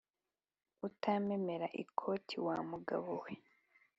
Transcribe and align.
utamemera 0.87 1.67
ikoti 1.83 2.35
wa 2.45 2.55
mugabowe 2.69 3.31